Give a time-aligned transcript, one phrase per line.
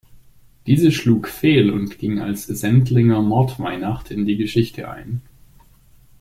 [0.65, 5.21] Diese schlug fehl und ging als „Sendlinger Mordweihnacht“ in die Geschichte ein.